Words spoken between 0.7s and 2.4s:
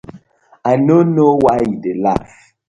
I no no wai yu dey laff.